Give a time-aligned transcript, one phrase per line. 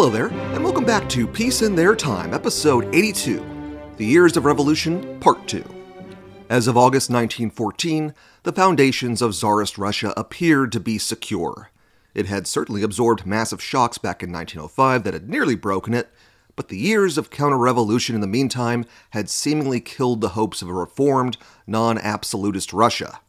[0.00, 3.44] Hello there, and welcome back to Peace in Their Time, episode 82
[3.98, 5.62] The Years of Revolution, Part 2.
[6.48, 8.14] As of August 1914,
[8.44, 11.70] the foundations of Tsarist Russia appeared to be secure.
[12.14, 16.08] It had certainly absorbed massive shocks back in 1905 that had nearly broken it,
[16.56, 20.70] but the years of counter revolution in the meantime had seemingly killed the hopes of
[20.70, 23.20] a reformed, non absolutist Russia.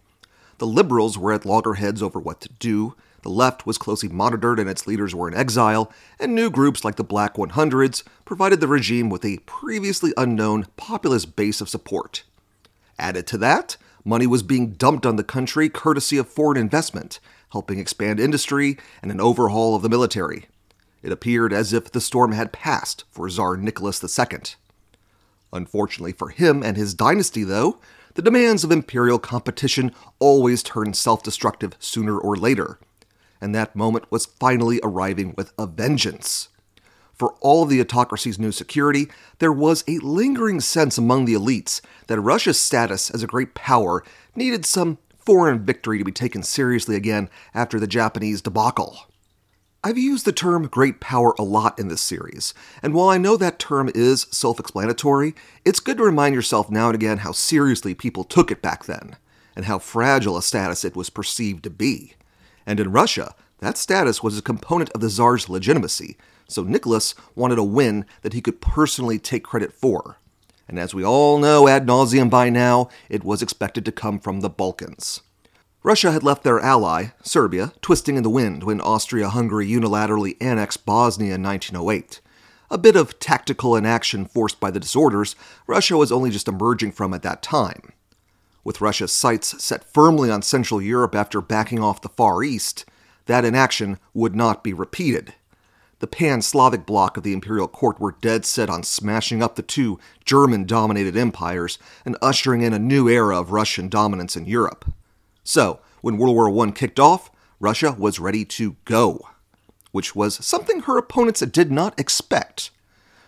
[0.59, 4.69] The liberals were at loggerheads over what to do, the left was closely monitored and
[4.69, 9.09] its leaders were in exile, and new groups like the Black 100s provided the regime
[9.09, 12.23] with a previously unknown populist base of support.
[12.97, 17.19] Added to that, money was being dumped on the country courtesy of foreign investment,
[17.51, 20.45] helping expand industry and an overhaul of the military.
[21.03, 24.39] It appeared as if the storm had passed for Tsar Nicholas II.
[25.53, 27.79] Unfortunately for him and his dynasty, though,
[28.13, 32.79] the demands of imperial competition always turned self destructive sooner or later
[33.41, 36.49] and that moment was finally arriving with a vengeance.
[37.13, 39.07] For all of the autocracy's new security,
[39.39, 44.03] there was a lingering sense among the elites that Russia's status as a great power
[44.35, 49.05] needed some foreign victory to be taken seriously again after the Japanese debacle.
[49.83, 52.53] I've used the term great power a lot in this series,
[52.83, 55.33] and while I know that term is self explanatory,
[55.65, 59.15] it's good to remind yourself now and again how seriously people took it back then,
[59.55, 62.13] and how fragile a status it was perceived to be.
[62.65, 66.17] And in Russia, that status was a component of the Tsar's legitimacy,
[66.47, 70.17] so Nicholas wanted a win that he could personally take credit for.
[70.67, 74.39] And as we all know ad nauseum by now, it was expected to come from
[74.39, 75.21] the Balkans.
[75.83, 80.85] Russia had left their ally, Serbia, twisting in the wind when Austria Hungary unilaterally annexed
[80.85, 82.21] Bosnia in 1908.
[82.69, 85.35] A bit of tactical inaction forced by the disorders
[85.67, 87.93] Russia was only just emerging from at that time.
[88.63, 92.85] With Russia's sights set firmly on Central Europe after backing off the Far East,
[93.25, 95.33] that inaction would not be repeated.
[95.99, 99.61] The pan Slavic bloc of the imperial court were dead set on smashing up the
[99.61, 104.85] two German dominated empires and ushering in a new era of Russian dominance in Europe.
[105.43, 109.27] So, when World War I kicked off, Russia was ready to go,
[109.91, 112.71] which was something her opponents did not expect.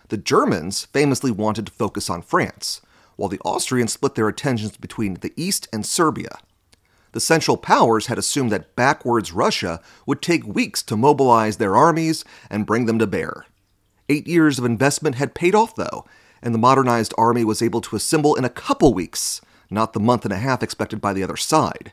[0.08, 2.80] The Germans famously wanted to focus on France,
[3.16, 6.38] while the Austrians split their attentions between the East and Serbia.
[7.12, 12.24] The Central Powers had assumed that backwards Russia would take weeks to mobilize their armies
[12.50, 13.46] and bring them to bear.
[14.08, 16.04] Eight years of investment had paid off, though,
[16.42, 20.24] and the modernized army was able to assemble in a couple weeks, not the month
[20.24, 21.92] and a half expected by the other side.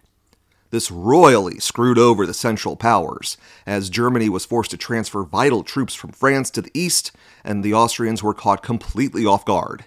[0.71, 3.37] This royally screwed over the Central Powers,
[3.67, 7.11] as Germany was forced to transfer vital troops from France to the east,
[7.43, 9.85] and the Austrians were caught completely off guard.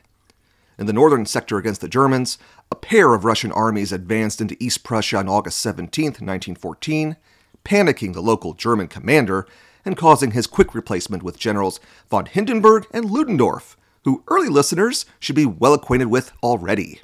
[0.79, 2.37] In the northern sector against the Germans,
[2.71, 7.17] a pair of Russian armies advanced into East Prussia on August 17, 1914,
[7.65, 9.47] panicking the local German commander
[9.85, 11.79] and causing his quick replacement with generals
[12.11, 17.01] von Hindenburg and Ludendorff, who early listeners should be well acquainted with already.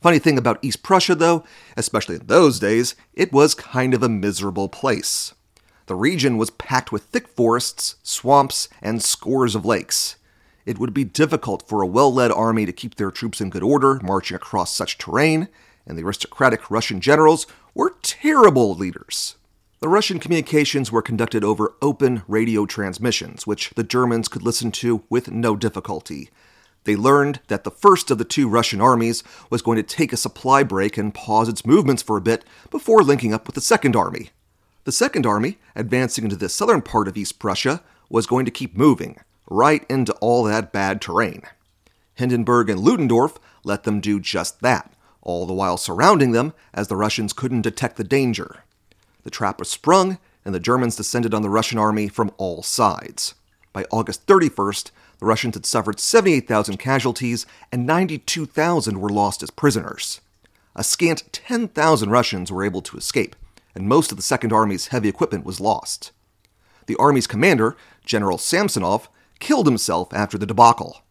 [0.00, 1.44] Funny thing about East Prussia, though,
[1.76, 5.34] especially in those days, it was kind of a miserable place.
[5.86, 10.16] The region was packed with thick forests, swamps, and scores of lakes.
[10.70, 13.64] It would be difficult for a well led army to keep their troops in good
[13.64, 15.48] order marching across such terrain,
[15.84, 19.34] and the aristocratic Russian generals were terrible leaders.
[19.80, 25.02] The Russian communications were conducted over open radio transmissions, which the Germans could listen to
[25.10, 26.30] with no difficulty.
[26.84, 30.16] They learned that the first of the two Russian armies was going to take a
[30.16, 33.96] supply break and pause its movements for a bit before linking up with the Second
[33.96, 34.30] Army.
[34.84, 38.76] The Second Army, advancing into the southern part of East Prussia, was going to keep
[38.76, 39.18] moving,
[39.50, 41.42] right into all that bad terrain.
[42.14, 46.96] Hindenburg and Ludendorff let them do just that, all the while surrounding them as the
[46.96, 48.62] Russians couldn't detect the danger.
[49.24, 53.34] The trap was sprung, and the Germans descended on the Russian army from all sides.
[53.72, 60.20] By August 31st, the Russians had suffered 78,000 casualties and 92,000 were lost as prisoners.
[60.74, 63.36] A scant 10,000 Russians were able to escape,
[63.74, 66.12] and most of the Second Army's heavy equipment was lost.
[66.86, 69.08] The Army's commander, General Samsonov,
[69.40, 71.02] killed himself after the debacle.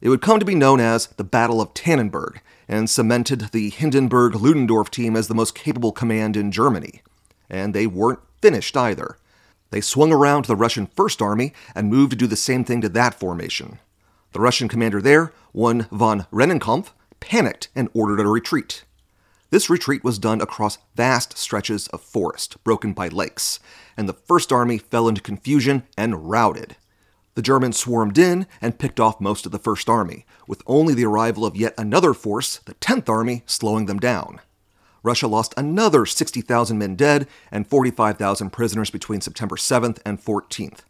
[0.00, 4.34] It would come to be known as the Battle of Tannenberg and cemented the Hindenburg
[4.34, 7.02] Ludendorff team as the most capable command in Germany.
[7.48, 9.18] And they weren't finished either.
[9.70, 12.80] They swung around to the Russian First Army and moved to do the same thing
[12.80, 13.78] to that formation.
[14.32, 18.84] The Russian commander there, one von Rennenkampf, panicked and ordered a retreat.
[19.50, 23.58] This retreat was done across vast stretches of forest, broken by lakes,
[23.96, 26.76] and the First Army fell into confusion and routed.
[27.34, 31.04] The Germans swarmed in and picked off most of the First Army, with only the
[31.04, 34.40] arrival of yet another force, the Tenth Army, slowing them down.
[35.02, 40.80] Russia lost another 60,000 men dead and 45,000 prisoners between September 7th and 14th.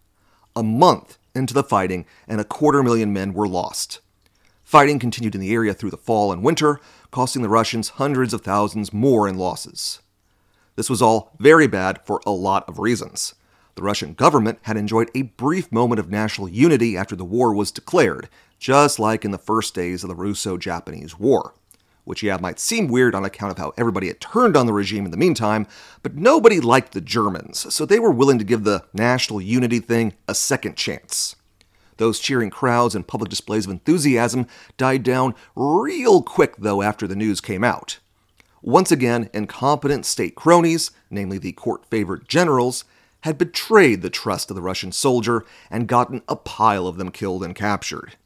[0.57, 4.01] A month into the fighting, and a quarter million men were lost.
[4.65, 8.41] Fighting continued in the area through the fall and winter, costing the Russians hundreds of
[8.41, 10.01] thousands more in losses.
[10.77, 13.35] This was all very bad for a lot of reasons.
[13.75, 17.71] The Russian government had enjoyed a brief moment of national unity after the war was
[17.71, 18.29] declared,
[18.59, 21.55] just like in the first days of the Russo Japanese War.
[22.05, 25.05] Which, yeah, might seem weird on account of how everybody had turned on the regime
[25.05, 25.67] in the meantime,
[26.03, 30.15] but nobody liked the Germans, so they were willing to give the national unity thing
[30.27, 31.37] a second chance.
[31.99, 34.47] Those cheering crowds and public displays of enthusiasm
[34.79, 37.99] died down real quick, though, after the news came out.
[38.63, 42.85] Once again, incompetent state cronies, namely the court favored generals,
[43.23, 47.45] had betrayed the trust of the Russian soldier and gotten a pile of them killed
[47.45, 48.17] and captured.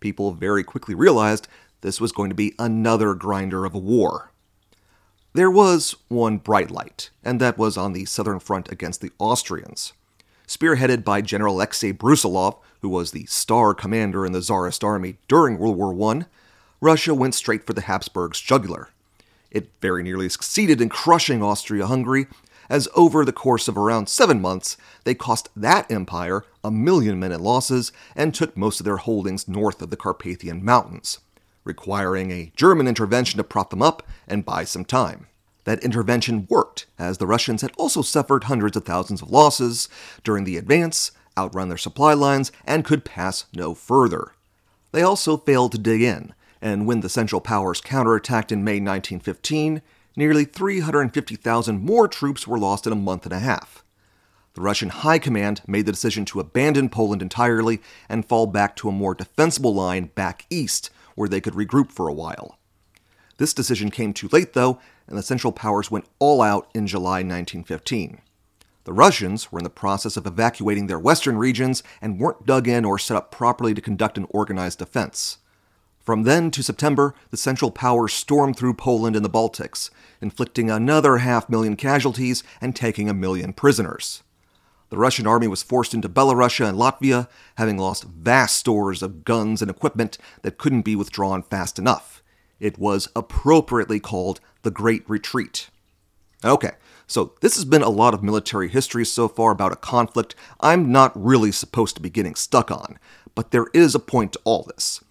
[0.00, 1.48] People very quickly realized
[1.80, 4.30] this was going to be another grinder of a war.
[5.32, 9.92] There was one bright light, and that was on the southern front against the Austrians.
[10.46, 15.58] Spearheaded by General Alexei Brusilov, who was the star commander in the Tsarist army during
[15.58, 16.26] World War I,
[16.80, 18.90] Russia went straight for the Habsburgs' jugular.
[19.50, 22.26] It very nearly succeeded in crushing Austria Hungary
[22.68, 27.32] as over the course of around seven months, they cost that empire a million men
[27.32, 31.20] in losses and took most of their holdings north of the Carpathian Mountains,
[31.64, 35.26] requiring a German intervention to prop them up and buy some time.
[35.64, 39.88] That intervention worked, as the Russians had also suffered hundreds of thousands of losses
[40.22, 44.32] during the advance, outrun their supply lines, and could pass no further.
[44.92, 49.82] They also failed to dig in, and when the Central Powers counterattacked in May 1915,
[50.16, 53.84] nearly 350,000 more troops were lost in a month and a half.
[54.54, 58.88] The Russian High Command made the decision to abandon Poland entirely and fall back to
[58.88, 62.58] a more defensible line back east, where they could regroup for a while.
[63.38, 64.78] This decision came too late, though,
[65.08, 68.20] and the Central Powers went all out in July 1915.
[68.84, 72.84] The Russians were in the process of evacuating their western regions and weren't dug in
[72.84, 75.38] or set up properly to conduct an organized defense.
[76.04, 79.88] From then to September, the Central Powers stormed through Poland and the Baltics,
[80.20, 84.22] inflicting another half million casualties and taking a million prisoners.
[84.90, 89.62] The Russian army was forced into Belorussia and Latvia, having lost vast stores of guns
[89.62, 92.22] and equipment that couldn't be withdrawn fast enough.
[92.60, 95.70] It was appropriately called the Great Retreat.
[96.44, 96.72] Okay,
[97.06, 100.92] so this has been a lot of military history so far about a conflict I'm
[100.92, 102.98] not really supposed to be getting stuck on,
[103.34, 105.02] but there is a point to all this.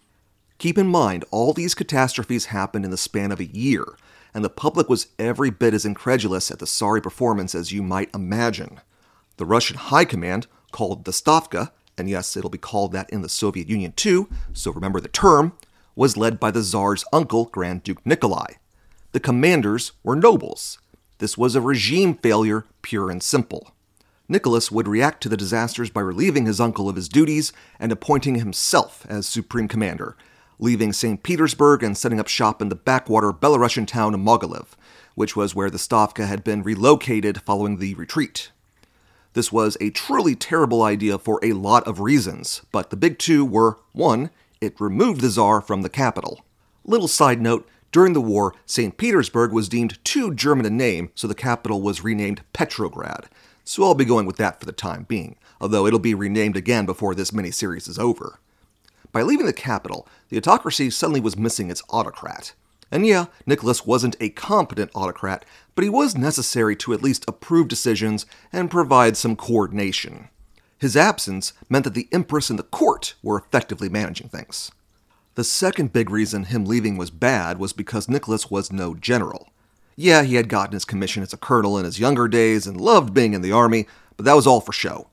[0.57, 3.85] Keep in mind, all these catastrophes happened in the span of a year,
[4.33, 8.13] and the public was every bit as incredulous at the sorry performance as you might
[8.13, 8.79] imagine.
[9.37, 13.29] The Russian High Command, called the Stavka, and yes, it'll be called that in the
[13.29, 15.53] Soviet Union too, so remember the term,
[15.95, 18.53] was led by the Tsar's uncle, Grand Duke Nikolai.
[19.11, 20.79] The commanders were nobles.
[21.19, 23.71] This was a regime failure, pure and simple.
[24.27, 28.35] Nicholas would react to the disasters by relieving his uncle of his duties and appointing
[28.35, 30.17] himself as supreme commander,
[30.63, 31.21] leaving St.
[31.23, 34.67] Petersburg and setting up shop in the backwater Belarusian town of Mogilev,
[35.13, 38.49] which was where the Stavka had been relocated following the retreat.
[39.33, 43.43] This was a truly terrible idea for a lot of reasons, but the big two
[43.43, 44.29] were 1.
[44.61, 46.45] It removed the Tsar from the capital.
[46.85, 48.95] Little side note during the war, St.
[48.95, 53.27] Petersburg was deemed too German a name, so the capital was renamed Petrograd.
[53.65, 56.85] So I'll be going with that for the time being, although it'll be renamed again
[56.85, 58.39] before this miniseries is over.
[59.13, 62.53] By leaving the capital, the autocracy suddenly was missing its autocrat.
[62.91, 67.67] And yeah, Nicholas wasn't a competent autocrat, but he was necessary to at least approve
[67.67, 70.29] decisions and provide some coordination.
[70.79, 74.71] His absence meant that the Empress and the court were effectively managing things.
[75.35, 79.49] The second big reason him leaving was bad was because Nicholas was no general.
[79.95, 83.13] Yeah, he had gotten his commission as a colonel in his younger days and loved
[83.13, 85.07] being in the army, but that was all for show.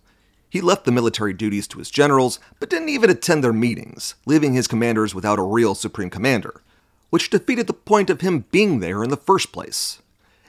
[0.50, 4.52] He left the military duties to his generals, but didn't even attend their meetings, leaving
[4.52, 6.61] his commanders without a real supreme commander,
[7.11, 10.02] which defeated the point of him being there in the first place.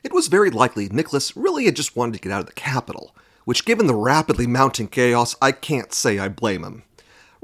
[0.03, 3.15] It was very likely Nicholas really had just wanted to get out of the capital,
[3.46, 6.81] which, given the rapidly mounting chaos, I can't say I blame him.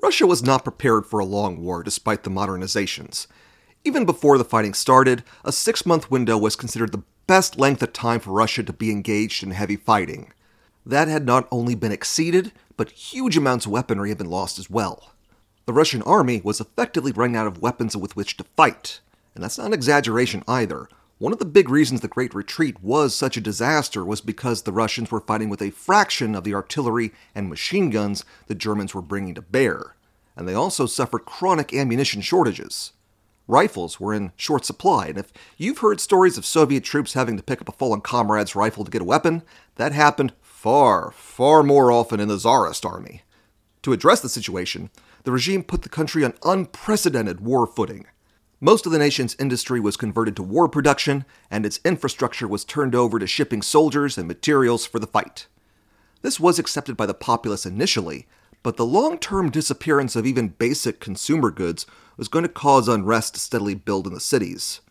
[0.02, 3.28] Russia was not prepared for a long war despite the modernizations.
[3.84, 7.94] Even before the fighting started, a six month window was considered the best length of
[7.94, 10.32] time for Russia to be engaged in heavy fighting
[10.88, 14.70] that had not only been exceeded, but huge amounts of weaponry had been lost as
[14.70, 15.12] well.
[15.66, 19.02] The Russian army was effectively running out of weapons with which to fight,
[19.36, 20.88] and that's not an exaggeration either.
[21.18, 24.72] One of the big reasons the Great Retreat was such a disaster was because the
[24.72, 29.02] Russians were fighting with a fraction of the artillery and machine guns the Germans were
[29.02, 29.96] bringing to bear,
[30.38, 32.94] and they also suffered chronic ammunition shortages.
[33.48, 37.44] Rifles were in short supply, and if you've heard stories of Soviet troops having to
[37.44, 39.42] pick up a fallen comrade's rifle to get a weapon,
[39.76, 43.22] that happened far, far more often in the Tsarist army.
[43.84, 44.90] To address the situation,
[45.24, 48.08] the regime put the country on unprecedented war footing.
[48.60, 52.96] Most of the nation's industry was converted to war production, and its infrastructure was turned
[52.96, 55.46] over to shipping soldiers and materials for the fight.
[56.24, 58.26] This was accepted by the populace initially,
[58.64, 61.86] but the long term disappearance of even basic consumer goods
[62.18, 64.82] was going to cause unrest to steadily build in the cities.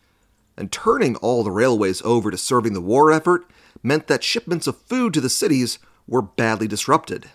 [0.56, 3.50] And turning all the railways over to serving the war effort
[3.82, 7.30] meant that shipments of food to the cities were badly disrupted.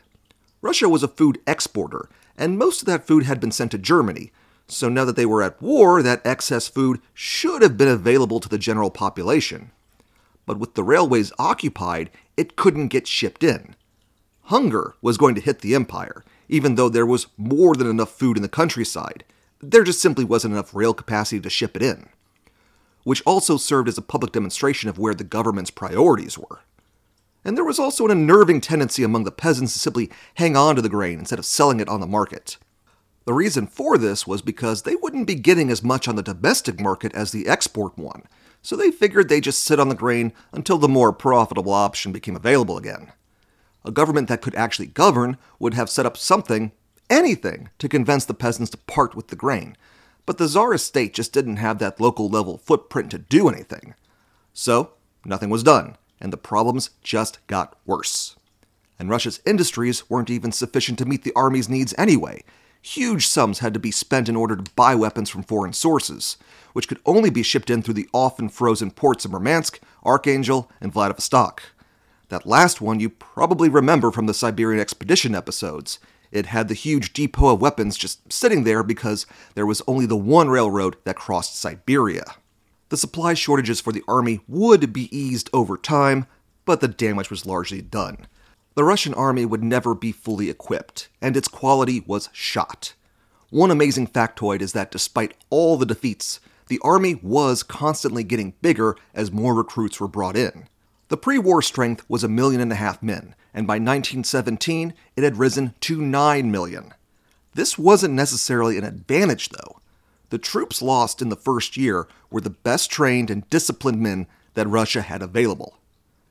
[0.62, 4.32] Russia was a food exporter, and most of that food had been sent to Germany,
[4.68, 8.48] so now that they were at war, that excess food should have been available to
[8.48, 9.72] the general population.
[10.46, 13.76] But with the railways occupied, it couldn't get shipped in.
[14.44, 18.38] Hunger was going to hit the empire, even though there was more than enough food
[18.38, 19.24] in the countryside.
[19.60, 22.10] There just simply wasn't enough rail capacity to ship it in.
[23.04, 26.62] Which also served as a public demonstration of where the government's priorities were.
[27.44, 30.82] And there was also an unnerving tendency among the peasants to simply hang on to
[30.82, 32.58] the grain instead of selling it on the market.
[33.26, 36.80] The reason for this was because they wouldn't be getting as much on the domestic
[36.80, 38.24] market as the export one,
[38.62, 42.36] so they figured they'd just sit on the grain until the more profitable option became
[42.36, 43.12] available again.
[43.84, 46.72] A government that could actually govern would have set up something,
[47.10, 49.76] anything, to convince the peasants to part with the grain,
[50.26, 53.96] but the Tsarist state just didn't have that local level footprint to do anything.
[54.54, 54.92] So,
[55.26, 58.36] nothing was done, and the problems just got worse.
[59.00, 62.44] And Russia's industries weren't even sufficient to meet the army's needs anyway,
[62.82, 66.38] huge sums had to be spent in order to buy weapons from foreign sources,
[66.74, 70.92] which could only be shipped in through the often frozen ports of Murmansk, Archangel, and
[70.92, 71.64] Vladivostok.
[72.30, 76.00] That last one you probably remember from the Siberian Expedition episodes.
[76.32, 80.16] It had the huge depot of weapons just sitting there because there was only the
[80.16, 82.24] one railroad that crossed Siberia.
[82.90, 86.26] The supply shortages for the army would be eased over time,
[86.66, 88.28] but the damage was largely done.
[88.76, 92.94] The Russian army would never be fully equipped, and its quality was shot.
[93.50, 98.96] One amazing factoid is that despite all the defeats, the army was constantly getting bigger
[99.14, 100.70] as more recruits were brought in.
[101.10, 105.24] The pre war strength was a million and a half men, and by 1917 it
[105.24, 106.94] had risen to 9 million.
[107.54, 109.82] This wasn't necessarily an advantage, though.
[110.30, 114.68] The troops lost in the first year were the best trained and disciplined men that
[114.68, 115.78] Russia had available.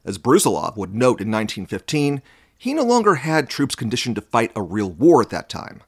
[0.04, 2.22] As Brusilov would note in 1915,
[2.56, 5.82] he no longer had troops conditioned to fight a real war at that time.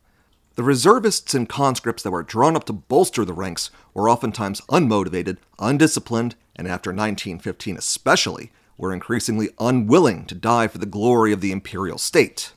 [0.55, 5.39] The reservists and conscripts that were drawn up to bolster the ranks were oftentimes unmotivated,
[5.59, 11.52] undisciplined, and after 1915 especially, were increasingly unwilling to die for the glory of the
[11.52, 12.52] imperial state.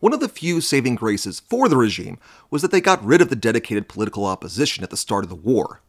[0.00, 2.18] One of the few saving graces for the regime
[2.50, 5.36] was that they got rid of the dedicated political opposition at the start of the
[5.36, 5.82] war.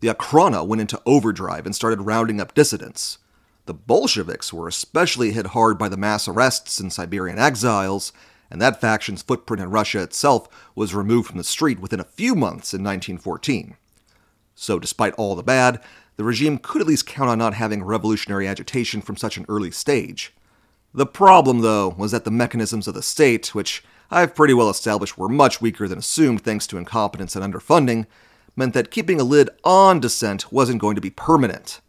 [0.00, 3.18] The Okhrana went into overdrive and started rounding up dissidents.
[3.64, 8.12] The Bolsheviks were especially hit hard by the mass arrests and Siberian exiles,
[8.50, 12.34] and that faction's footprint in Russia itself was removed from the street within a few
[12.34, 13.76] months in 1914.
[14.54, 15.80] So, despite all the bad,
[16.16, 19.70] the regime could at least count on not having revolutionary agitation from such an early
[19.70, 20.32] stage.
[20.92, 25.18] The problem, though, was that the mechanisms of the state, which I've pretty well established
[25.18, 28.06] were much weaker than assumed thanks to incompetence and underfunding,
[28.54, 31.80] meant that keeping a lid on dissent wasn't going to be permanent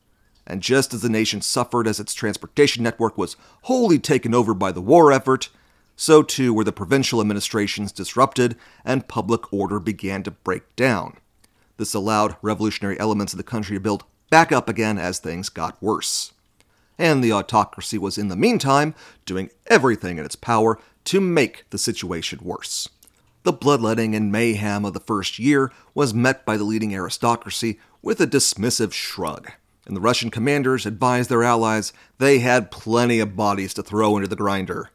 [0.48, 4.72] and just as the nation suffered as its transportation network was wholly taken over by
[4.72, 5.50] the war effort,
[5.96, 11.18] so too were the provincial administrations disrupted and public order began to break down.
[11.78, 14.04] This allowed revolutionary elements of the country to build
[14.36, 16.34] back up again as things got worse.
[17.00, 18.94] And the autocracy was, in the meantime,
[19.26, 22.90] doing everything in its power to make the situation worse.
[23.44, 28.20] The bloodletting and mayhem of the first year was met by the leading aristocracy with
[28.20, 29.52] a dismissive shrug
[29.86, 34.28] and the Russian commanders advised their allies they had plenty of bodies to throw into
[34.28, 34.90] the grinder.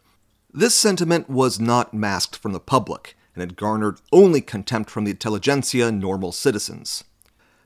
[0.53, 5.13] This sentiment was not masked from the public, and had garnered only contempt from the
[5.13, 7.05] intelligentsia and normal citizens.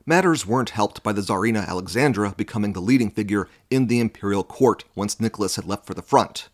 [0.07, 4.83] Matters weren't helped by the Tsarina Alexandra becoming the leading figure in the imperial court
[4.93, 6.47] once Nicholas had left for the front.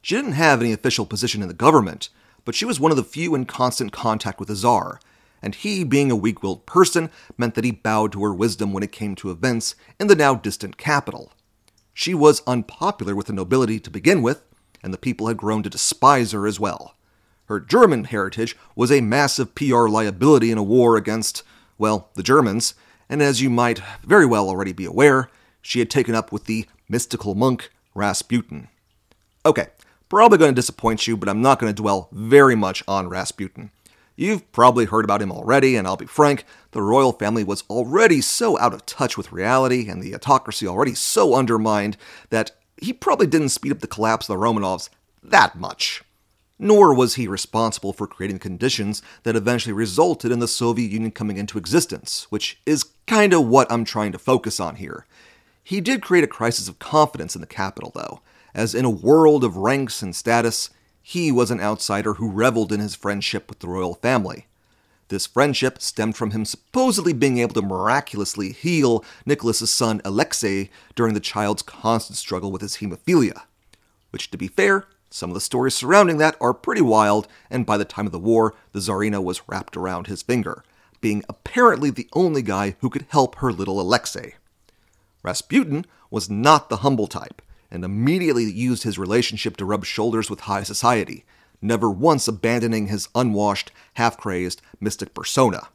[0.00, 2.08] She didn't have any official position in the government,
[2.46, 5.00] but she was one of the few in constant contact with the Tsar,
[5.42, 8.82] and he, being a weak willed person, meant that he bowed to her wisdom when
[8.82, 11.34] it came to events in the now distant capital.
[11.92, 14.46] She was unpopular with the nobility to begin with,
[14.82, 16.94] and the people had grown to despise her as well.
[17.48, 21.42] Her German heritage was a massive PR liability in a war against,
[21.78, 22.74] well, the Germans,
[23.08, 25.30] and as you might very well already be aware,
[25.62, 28.68] she had taken up with the mystical monk Rasputin.
[29.46, 29.68] Okay,
[30.08, 33.70] probably going to disappoint you, but I'm not going to dwell very much on Rasputin.
[34.16, 38.20] You've probably heard about him already, and I'll be frank, the royal family was already
[38.20, 41.96] so out of touch with reality and the autocracy already so undermined
[42.30, 44.88] that he probably didn't speed up the collapse of the Romanovs
[45.22, 46.02] that much.
[46.58, 51.36] Nor was he responsible for creating conditions that eventually resulted in the Soviet Union coming
[51.36, 55.06] into existence, which is kind of what I'm trying to focus on here.
[55.62, 58.20] He did create a crisis of confidence in the capital, though,
[58.54, 60.70] as in a world of ranks and status,
[61.02, 64.46] he was an outsider who reveled in his friendship with the royal family.
[65.08, 71.14] This friendship stemmed from him supposedly being able to miraculously heal Nicholas's son Alexei during
[71.14, 73.42] the child's constant struggle with his hemophilia.
[74.10, 77.76] Which, to be fair, some of the stories surrounding that are pretty wild, and by
[77.76, 80.64] the time of the war, the Tsarina was wrapped around his finger,
[81.00, 84.34] being apparently the only guy who could help her little Alexei.
[85.22, 90.40] Rasputin was not the humble type, and immediately used his relationship to rub shoulders with
[90.40, 91.24] high society,
[91.60, 95.68] never once abandoning his unwashed, half crazed, mystic persona.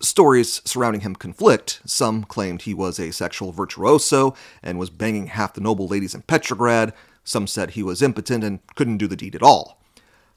[0.00, 1.80] Stories surrounding him conflict.
[1.84, 6.22] Some claimed he was a sexual virtuoso and was banging half the noble ladies in
[6.22, 6.92] Petrograd.
[7.28, 9.82] Some said he was impotent and couldn't do the deed at all.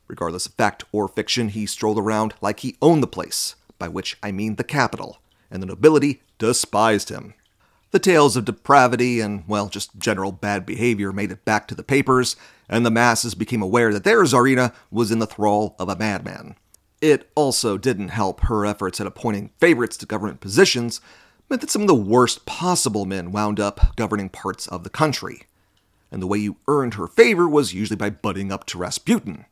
[0.10, 4.18] Regardless of fact or fiction, he strolled around like he owned the place, by which
[4.22, 5.20] I mean the capital,
[5.50, 7.34] and the nobility despised him.
[7.92, 11.82] The tales of depravity and, well, just general bad behavior made it back to the
[11.82, 12.36] papers,
[12.68, 16.56] and the masses became aware that their Tsarina was in the thrall of a madman.
[17.00, 21.00] It also didn't help her efforts at appointing favorites to government positions
[21.50, 25.44] meant that some of the worst possible men wound up governing parts of the country.
[26.12, 29.46] And the way you earned her favor was usually by butting up to Rasputin.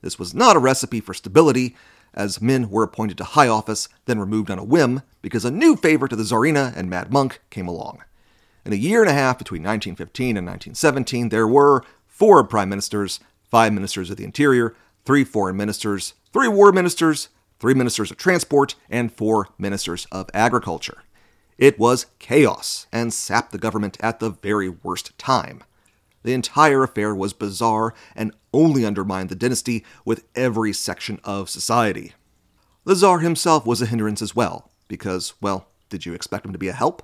[0.00, 1.76] This was not a recipe for stability,
[2.14, 5.76] as men were appointed to high office, then removed on a whim because a new
[5.76, 8.02] favor to the Tsarina and Mad Monk came along.
[8.64, 13.20] In a year and a half between 1915 and 1917, there were four prime ministers,
[13.50, 17.28] five ministers of the interior, three foreign ministers, three war ministers,
[17.58, 21.02] three ministers of transport, and four ministers of agriculture.
[21.58, 25.62] It was chaos and sapped the government at the very worst time.
[26.22, 32.12] The entire affair was bizarre and only undermined the dynasty with every section of society.
[32.84, 36.58] The Tsar himself was a hindrance as well, because, well, did you expect him to
[36.58, 37.02] be a help?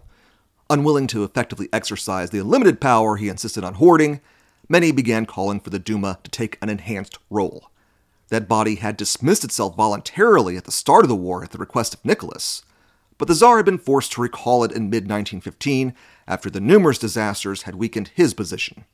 [0.70, 4.20] Unwilling to effectively exercise the unlimited power he insisted on hoarding,
[4.68, 7.70] many began calling for the Duma to take an enhanced role.
[8.28, 11.94] That body had dismissed itself voluntarily at the start of the war at the request
[11.94, 12.62] of Nicholas,
[13.16, 15.94] but the Tsar had been forced to recall it in mid 1915
[16.26, 18.84] after the numerous disasters had weakened his position.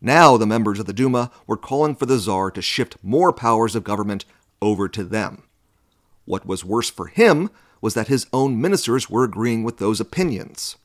[0.00, 3.74] Now the members of the Duma were calling for the Tsar to shift more powers
[3.74, 4.24] of government
[4.62, 5.44] over to them.
[6.24, 10.76] What was worse for him was that his own ministers were agreeing with those opinions.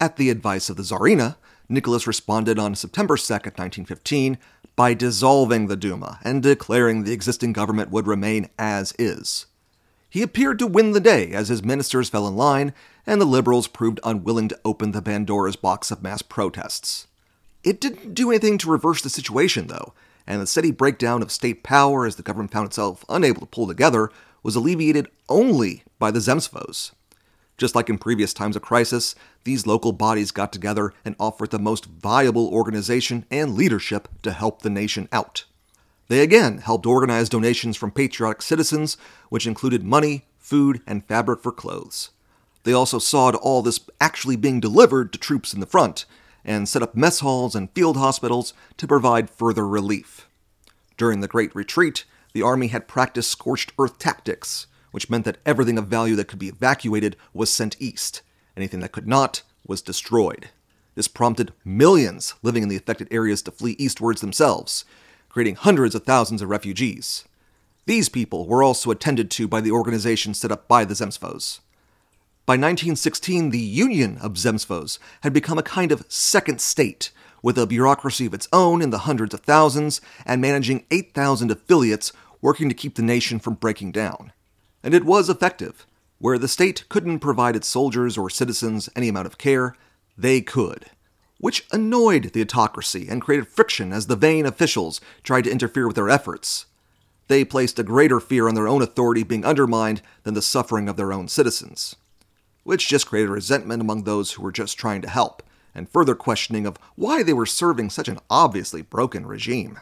[0.00, 1.36] At the advice of the Tsarina,
[1.68, 4.38] Nicholas responded on September 2, 1915,
[4.76, 9.46] by dissolving the Duma and declaring the existing government would remain as is.
[10.08, 12.72] He appeared to win the day as his ministers fell in line
[13.06, 17.06] and the liberals proved unwilling to open the Pandora's box of mass protests.
[17.64, 19.92] It didn't do anything to reverse the situation, though,
[20.26, 23.66] and the steady breakdown of state power as the government found itself unable to pull
[23.66, 24.10] together
[24.42, 26.92] was alleviated only by the Zemstvos.
[27.56, 31.58] Just like in previous times of crisis, these local bodies got together and offered the
[31.58, 35.44] most viable organization and leadership to help the nation out.
[36.06, 38.96] They again helped organize donations from patriotic citizens,
[39.28, 42.10] which included money, food, and fabric for clothes.
[42.62, 46.04] They also saw to all this actually being delivered to troops in the front,
[46.48, 50.26] and set up mess halls and field hospitals to provide further relief.
[50.96, 55.76] During the Great Retreat, the Army had practiced scorched earth tactics, which meant that everything
[55.76, 58.22] of value that could be evacuated was sent east.
[58.56, 60.48] Anything that could not was destroyed.
[60.94, 64.86] This prompted millions living in the affected areas to flee eastwards themselves,
[65.28, 67.24] creating hundreds of thousands of refugees.
[67.84, 71.60] These people were also attended to by the organization set up by the Zemstvos.
[72.48, 77.10] By 1916, the Union of Zemstvos had become a kind of second state,
[77.42, 82.10] with a bureaucracy of its own in the hundreds of thousands and managing 8,000 affiliates
[82.40, 84.32] working to keep the nation from breaking down.
[84.82, 85.86] And it was effective.
[86.20, 89.76] Where the state couldn't provide its soldiers or citizens any amount of care,
[90.16, 90.86] they could.
[91.36, 95.96] Which annoyed the autocracy and created friction as the vain officials tried to interfere with
[95.96, 96.64] their efforts.
[97.26, 100.96] They placed a greater fear on their own authority being undermined than the suffering of
[100.96, 101.94] their own citizens
[102.68, 105.42] which just created resentment among those who were just trying to help,
[105.74, 109.78] and further questioning of why they were serving such an obviously broken regime.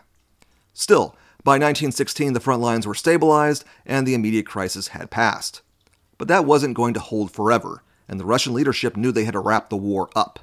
[0.73, 5.63] Still, by 1916, the front lines were stabilized and the immediate crisis had passed.
[6.17, 9.41] But that wasn't going to hold forever, and the Russian leadership knew they had to
[9.41, 10.39] wrap the war up.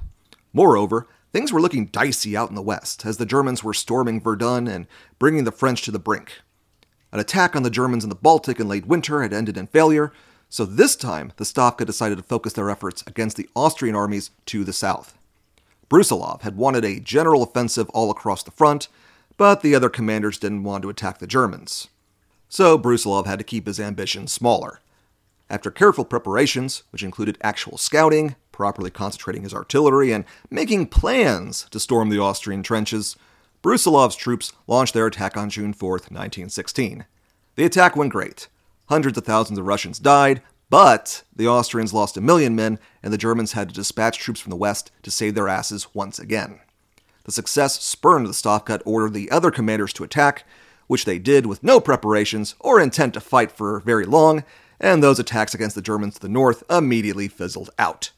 [0.52, 4.68] Moreover, things were looking dicey out in the west as the Germans were storming Verdun
[4.68, 4.86] and
[5.18, 6.42] bringing the French to the brink.
[7.10, 10.12] An attack on the Germans in the Baltic in late winter had ended in failure,
[10.54, 14.62] so this time, the Stavka decided to focus their efforts against the Austrian armies to
[14.62, 15.18] the south.
[15.90, 18.86] Brusilov had wanted a general offensive all across the front,
[19.36, 21.88] but the other commanders didn't want to attack the Germans.
[22.48, 24.78] So Brusilov had to keep his ambitions smaller.
[25.50, 31.80] After careful preparations, which included actual scouting, properly concentrating his artillery, and making plans to
[31.80, 33.16] storm the Austrian trenches,
[33.60, 37.06] Brusilov's troops launched their attack on June 4, 1916.
[37.56, 38.46] The attack went great.
[38.86, 43.18] Hundreds of thousands of Russians died, but the Austrians lost a million men, and the
[43.18, 46.60] Germans had to dispatch troops from the west to save their asses once again.
[47.24, 50.46] The success spurned the Stavka to order the other commanders to attack,
[50.86, 54.44] which they did with no preparations or intent to fight for very long,
[54.78, 58.10] and those attacks against the Germans to the north immediately fizzled out.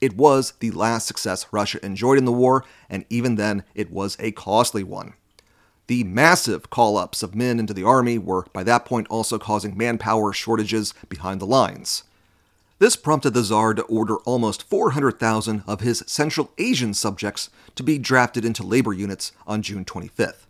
[0.00, 4.16] It was the last success Russia enjoyed in the war, and even then, it was
[4.20, 5.14] a costly one.
[5.88, 9.76] The massive call ups of men into the army were by that point also causing
[9.76, 12.04] manpower shortages behind the lines.
[12.78, 17.98] This prompted the Tsar to order almost 400,000 of his Central Asian subjects to be
[17.98, 20.44] drafted into labor units on June 25th.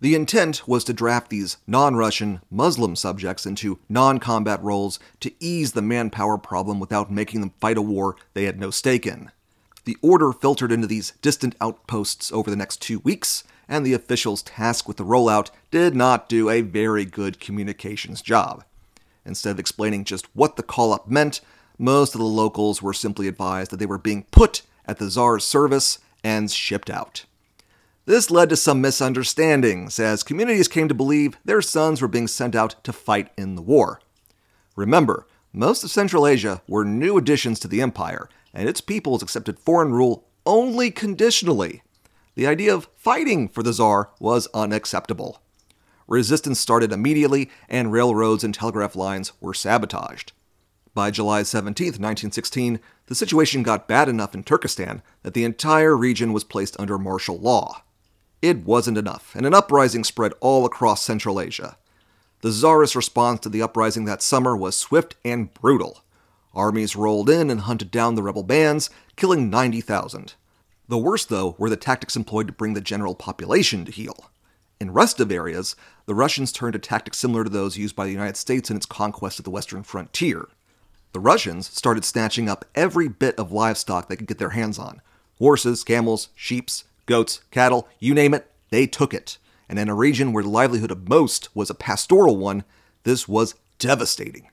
[0.00, 5.32] The intent was to draft these non Russian Muslim subjects into non combat roles to
[5.40, 9.32] ease the manpower problem without making them fight a war they had no stake in.
[9.86, 14.42] The order filtered into these distant outposts over the next two weeks, and the officials
[14.42, 18.64] tasked with the rollout did not do a very good communications job.
[19.24, 21.40] Instead of explaining just what the call up meant,
[21.78, 25.44] most of the locals were simply advised that they were being put at the Tsar's
[25.44, 27.24] service and shipped out.
[28.06, 32.54] This led to some misunderstandings, as communities came to believe their sons were being sent
[32.54, 34.00] out to fight in the war.
[34.76, 39.58] Remember, most of Central Asia were new additions to the empire, and its peoples accepted
[39.58, 41.82] foreign rule only conditionally.
[42.34, 45.40] The idea of fighting for the Tsar was unacceptable.
[46.06, 50.32] Resistance started immediately, and railroads and telegraph lines were sabotaged.
[50.94, 56.32] By July 17, 1916, the situation got bad enough in Turkestan that the entire region
[56.32, 57.82] was placed under martial law.
[58.42, 61.78] It wasn't enough, and an uprising spread all across Central Asia.
[62.42, 66.04] The Tsarist response to the uprising that summer was swift and brutal.
[66.52, 70.34] Armies rolled in and hunted down the rebel bands, killing 90,000.
[70.88, 74.30] The worst, though, were the tactics employed to bring the general population to heel.
[74.80, 78.36] In restive areas, the Russians turned to tactics similar to those used by the United
[78.36, 80.48] States in its conquest of the western frontier.
[81.12, 85.00] The Russians started snatching up every bit of livestock they could get their hands on
[85.38, 86.68] horses, camels, sheep,
[87.06, 89.38] goats, cattle, you name it, they took it.
[89.68, 92.64] And in a region where the livelihood of most was a pastoral one,
[93.04, 94.48] this was devastating.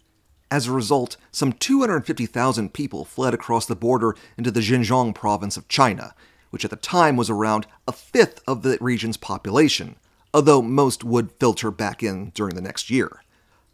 [0.52, 5.70] As a result, some 250,000 people fled across the border into the Xinjiang province of
[5.70, 6.14] China,
[6.50, 9.96] which at the time was around a fifth of the region's population,
[10.34, 13.24] although most would filter back in during the next year.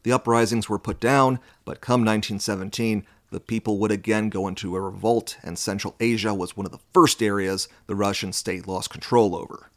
[0.04, 4.80] The uprisings were put down, but come 1917, the people would again go into a
[4.80, 9.36] revolt, and Central Asia was one of the first areas the Russian state lost control
[9.36, 9.72] over.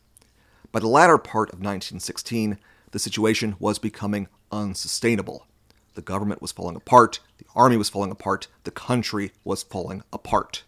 [0.71, 2.59] By the latter part of 1916,
[2.91, 5.47] the situation was becoming unsustainable.
[5.95, 10.63] The government was falling apart, the army was falling apart, the country was falling apart.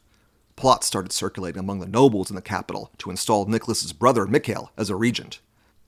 [0.56, 4.90] Plots started circulating among the nobles in the capital to install Nicholas's brother Mikhail as
[4.90, 5.40] a regent.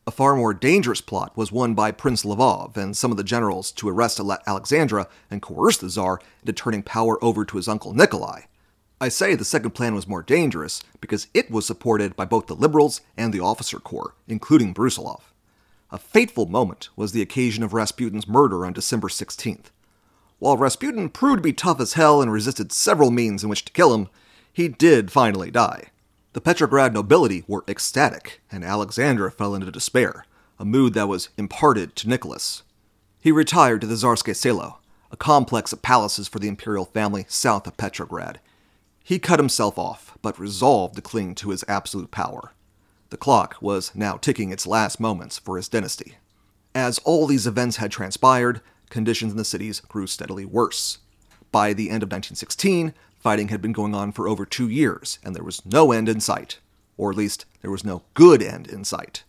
[0.07, 3.73] A far more dangerous plot was one by Prince Lvov and some of the generals
[3.73, 8.43] to arrest Alexandra and coerce the Tsar into turning power over to his uncle Nikolai.
[9.01, 12.55] I say the second plan was more dangerous because it was supported by both the
[12.55, 15.34] liberals and the officer corps, including Brusilov.
[15.95, 19.67] A fateful moment was the occasion of Rasputin's murder on December 16th.
[20.41, 23.73] While Rasputin proved to be tough as hell and resisted several means in which to
[23.73, 24.09] kill him,
[24.53, 25.91] he did finally die.
[26.33, 30.27] The Petrograd nobility were ecstatic, and Alexandra fell into despair,
[30.59, 32.65] a mood that was imparted to Nicholas.
[33.21, 34.81] He retired to the Tsarskoye Selo,
[35.13, 38.41] a complex of palaces for the imperial family south of Petrograd.
[39.05, 42.54] He cut himself off, but resolved to cling to his absolute power.
[43.15, 46.17] The clock was now ticking its last moments for his dynasty.
[46.75, 50.99] As all these events had transpired, conditions in the cities grew steadily worse.
[51.53, 55.33] By the end of 1916, Fighting had been going on for over two years, and
[55.33, 56.59] there was no end in sight.
[56.97, 59.23] Or at least, there was no good end in sight.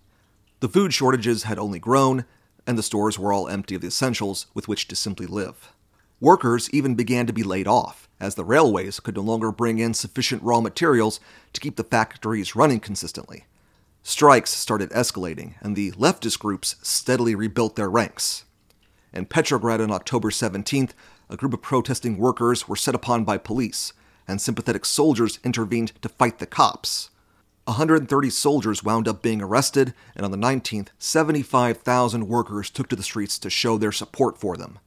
[0.62, 2.26] The food shortages had only grown,
[2.66, 5.72] and the stores were all empty of the essentials with which to simply live.
[6.20, 9.94] Workers even began to be laid off, as the railways could no longer bring in
[9.94, 11.20] sufficient raw materials
[11.54, 13.46] to keep the factories running consistently.
[14.08, 18.46] Strikes started escalating, and the leftist groups steadily rebuilt their ranks.
[19.12, 20.92] In Petrograd on October 17th,
[21.28, 23.94] a group of protesting workers were set upon by police,
[24.28, 27.10] and sympathetic soldiers intervened to fight the cops.
[27.64, 33.02] 130 soldiers wound up being arrested, and on the 19th, 75,000 workers took to the
[33.02, 34.78] streets to show their support for them.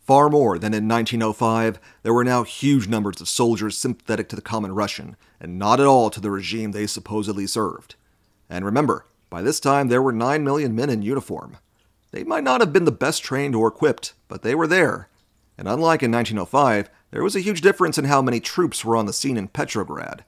[0.00, 4.42] Far more than in 1905, there were now huge numbers of soldiers sympathetic to the
[4.42, 7.94] common Russian, and not at all to the regime they supposedly served.
[8.48, 11.56] And remember, By this time, there were 9 million men in uniform.
[12.12, 15.08] They might not have been the best trained or equipped, but they were there.
[15.58, 19.06] And unlike in 1905, there was a huge difference in how many troops were on
[19.06, 20.24] the scene in Petrograd.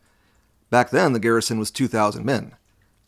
[0.70, 2.56] Back then, the garrison was 2,000 men.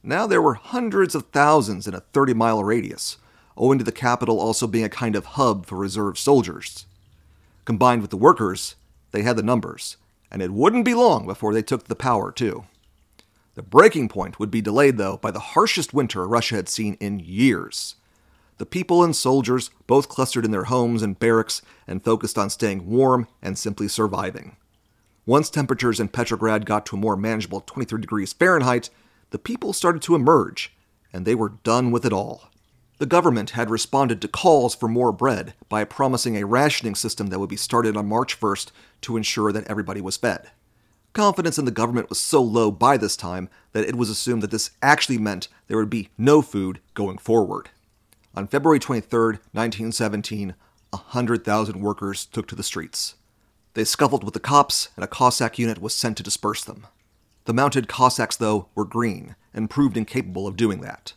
[0.02, 3.16] Now there were hundreds of thousands in a 30 mile radius,
[3.56, 6.86] owing to the capital also being a kind of hub for reserve soldiers.
[7.64, 8.76] Combined with the workers,
[9.10, 9.96] they had the numbers,
[10.30, 12.64] and it wouldn't be long before they took the power, too.
[13.58, 17.18] The breaking point would be delayed, though, by the harshest winter Russia had seen in
[17.18, 17.96] years.
[18.58, 22.88] The people and soldiers both clustered in their homes and barracks and focused on staying
[22.88, 24.54] warm and simply surviving.
[25.26, 28.90] Once temperatures in Petrograd got to a more manageable 23 degrees Fahrenheit,
[29.30, 30.72] the people started to emerge,
[31.12, 32.50] and they were done with it all.
[32.98, 37.40] The government had responded to calls for more bread by promising a rationing system that
[37.40, 40.52] would be started on March 1st to ensure that everybody was fed.
[41.18, 44.52] Confidence in the government was so low by this time that it was assumed that
[44.52, 47.70] this actually meant there would be no food going forward.
[48.37, 50.54] On February 23, 1917,
[50.90, 53.16] 100,000 workers took to the streets.
[53.74, 56.87] They scuffled with the cops, and a Cossack unit was sent to disperse them.
[57.46, 61.14] The mounted Cossacks, though, were green and proved incapable of doing that.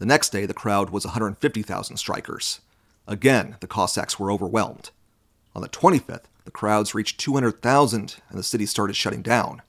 [0.00, 2.62] The next day, the crowd was 150,000 strikers.
[3.06, 4.90] Again, the Cossacks were overwhelmed.
[5.56, 9.62] On the 25th, the crowds reached 200,000 and the city started shutting down.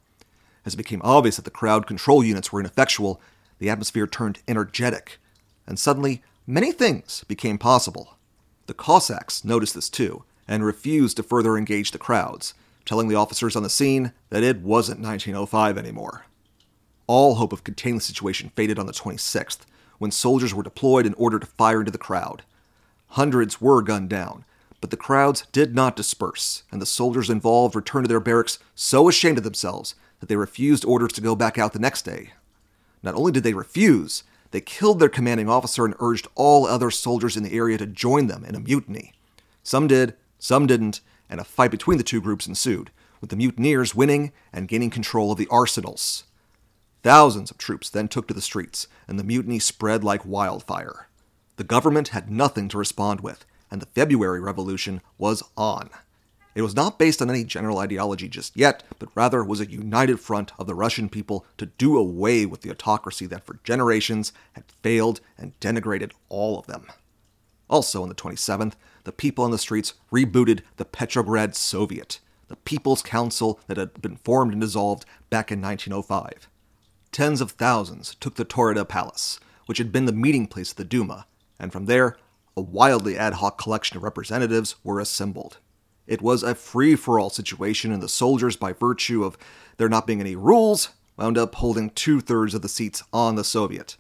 [0.66, 3.22] As it became obvious that the crowd control units were ineffectual,
[3.60, 5.18] the atmosphere turned energetic,
[5.66, 8.18] and suddenly many things became possible.
[8.66, 13.56] The Cossacks noticed this too and refused to further engage the crowds, telling the officers
[13.56, 16.26] on the scene that it wasn't 1905 anymore.
[17.08, 19.60] All hope of containing the situation faded on the 26th,
[20.00, 22.44] when soldiers were deployed in order to fire into the crowd.
[23.12, 24.44] Hundreds were gunned down,
[24.80, 29.10] but the crowds did not disperse, and the soldiers involved returned to their barracks so
[29.10, 32.34] ashamed of themselves that they refused orders to go back out the next day.
[33.04, 37.36] Not only did they refuse, they killed their commanding officer and urged all other soldiers
[37.36, 39.14] in the area to join them in a mutiny.
[39.64, 43.96] Some did, some didn't, and a fight between the two groups ensued, with the mutineers
[43.96, 46.24] winning and gaining control of the arsenals.
[47.04, 51.08] Thousands of troops then took to the streets, and the mutiny spread like wildfire.
[51.58, 55.90] The government had nothing to respond with, and the February Revolution was on.
[56.58, 60.20] It was not based on any general ideology just yet, but rather was a united
[60.20, 64.64] front of the Russian people to do away with the autocracy that for generations had
[64.82, 66.88] failed and denigrated all of them.
[67.70, 73.04] Also on the 27th, the people on the streets rebooted the Petrograd Soviet, the People's
[73.04, 76.50] Council that had been formed and dissolved back in 1905.
[77.12, 80.84] Tens of thousands took the Taurida Palace, which had been the meeting place of the
[80.84, 81.28] Duma,
[81.60, 82.18] and from there
[82.58, 85.60] a wildly ad hoc collection of representatives were assembled.
[86.08, 89.38] It was a free for all situation, and the soldiers, by virtue of
[89.78, 93.44] there not being any rules, wound up holding two thirds of the seats on the
[93.44, 93.96] Soviet,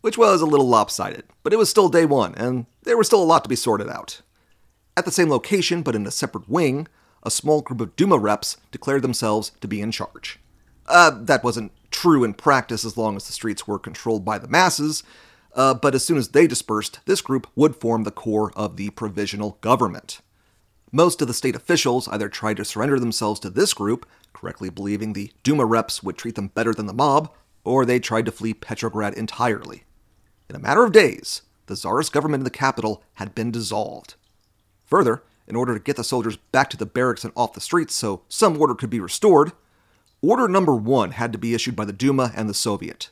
[0.00, 3.22] which was a little lopsided, but it was still day one, and there was still
[3.22, 4.22] a lot to be sorted out.
[4.96, 6.88] At the same location, but in a separate wing,
[7.22, 10.38] a small group of Duma reps declared themselves to be in charge.
[10.86, 14.48] Uh, that wasn't true in practice as long as the streets were controlled by the
[14.48, 15.02] masses,
[15.54, 18.90] uh, but as soon as they dispersed, this group would form the core of the
[18.90, 20.20] provisional government.
[20.92, 25.12] Most of the state officials either tried to surrender themselves to this group, correctly believing
[25.12, 27.32] the Duma reps would treat them better than the mob,
[27.64, 29.84] or they tried to flee Petrograd entirely.
[30.48, 34.14] In a matter of days, the Tsarist government in the capital had been dissolved.
[34.86, 37.94] Further, in order to get the soldiers back to the barracks and off the streets
[37.94, 39.52] so some order could be restored,
[40.20, 43.10] order number one had to be issued by the Duma and the Soviet.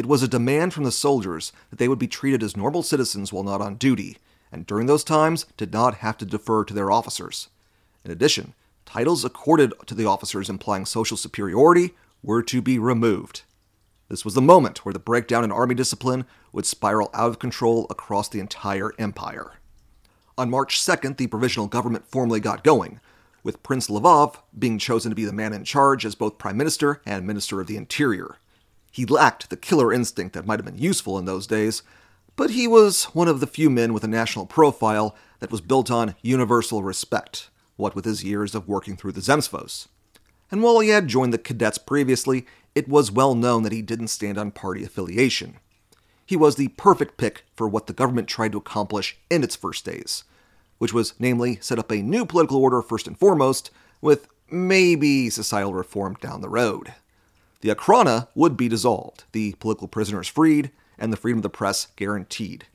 [0.00, 3.34] It was a demand from the soldiers that they would be treated as normal citizens
[3.34, 4.16] while not on duty,
[4.50, 7.50] and during those times did not have to defer to their officers.
[8.02, 8.54] In addition,
[8.86, 11.90] titles accorded to the officers implying social superiority
[12.22, 13.42] were to be removed.
[14.08, 17.86] This was the moment where the breakdown in army discipline would spiral out of control
[17.90, 19.58] across the entire empire.
[20.38, 23.00] On March 2nd, the provisional government formally got going,
[23.42, 27.02] with Prince Lvov being chosen to be the man in charge as both Prime Minister
[27.04, 28.38] and Minister of the Interior.
[28.90, 31.82] He lacked the killer instinct that might have been useful in those days,
[32.36, 35.90] but he was one of the few men with a national profile that was built
[35.90, 39.88] on universal respect, what with his years of working through the Zemstvos.
[40.50, 44.08] And while he had joined the Kadets previously, it was well known that he didn't
[44.08, 45.56] stand on party affiliation.
[46.26, 49.84] He was the perfect pick for what the government tried to accomplish in its first
[49.84, 50.24] days,
[50.78, 55.74] which was namely set up a new political order first and foremost, with maybe societal
[55.74, 56.94] reform down the road.
[57.60, 61.88] The Okhrana would be dissolved, the political prisoners freed, and the freedom of the press
[61.96, 62.66] guaranteed.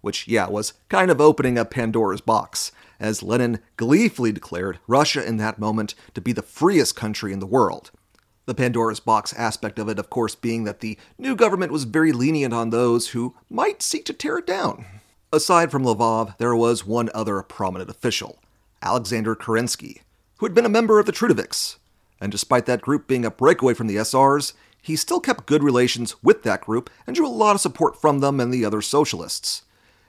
[0.00, 5.38] Which, yeah, was kind of opening up Pandora's box, as Lenin gleefully declared Russia in
[5.38, 7.90] that moment to be the freest country in the world.
[8.46, 12.12] The Pandora's box aspect of it, of course, being that the new government was very
[12.12, 14.84] lenient on those who might seek to tear it down.
[15.32, 18.38] Aside from Lvov, there was one other prominent official,
[18.82, 20.02] Alexander Kerensky,
[20.36, 21.76] who had been a member of the Trudoviks.
[22.20, 26.22] And despite that group being a breakaway from the SRs, he still kept good relations
[26.22, 29.62] with that group and drew a lot of support from them and the other socialists.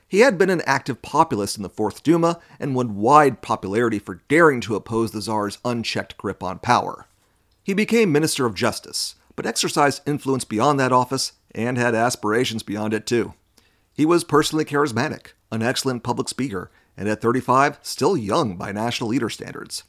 [0.08, 4.22] He had been an active populist in the Fourth Duma and won wide popularity for
[4.28, 7.08] daring to oppose the Tsar's unchecked grip on power.
[7.64, 12.94] He became Minister of Justice, but exercised influence beyond that office and had aspirations beyond
[12.94, 13.34] it too.
[13.94, 19.10] He was personally charismatic, an excellent public speaker, and at 35, still young by national
[19.10, 19.84] leader standards.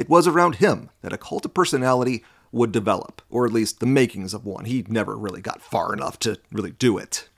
[0.00, 3.86] It was around him that a cult of personality would develop, or at least the
[3.86, 4.64] makings of one.
[4.64, 7.28] He never really got far enough to really do it.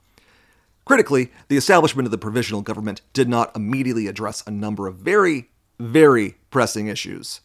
[0.85, 5.49] Critically, the establishment of the provisional government did not immediately address a number of very,
[5.77, 7.41] very pressing issues.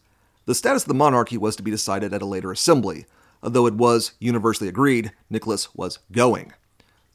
[0.46, 3.04] The status of the monarchy was to be decided at a later assembly,
[3.42, 6.52] though it was universally agreed Nicholas was going.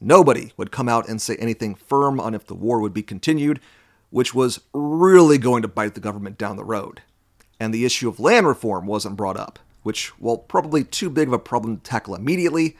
[0.02, 3.62] Nobody would come out and say anything firm on if the war would be continued,
[4.10, 7.02] which was really going to bite the government down the road.
[7.64, 11.34] And the issue of land reform wasn't brought up, which, while probably too big of
[11.34, 12.76] a problem to tackle immediately,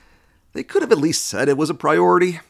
[0.52, 2.42] they could have at least said it was a priority.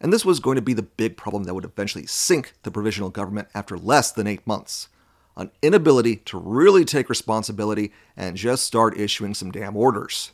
[0.00, 3.10] And this was going to be the big problem that would eventually sink the provisional
[3.10, 4.90] government after less than eight months
[5.36, 10.30] an inability to really take responsibility and just start issuing some damn orders.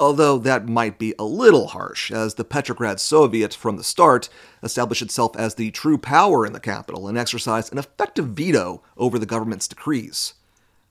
[0.00, 4.28] Although that might be a little harsh, as the Petrograd Soviet from the start
[4.64, 9.16] established itself as the true power in the capital and exercised an effective veto over
[9.16, 10.34] the government's decrees,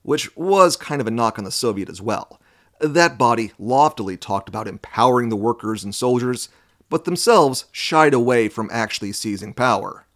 [0.06, 2.40] which was kind of a knock on the Soviet as well.
[2.78, 6.48] That body loftily talked about empowering the workers and soldiers,
[6.88, 10.06] but themselves shied away from actually seizing power.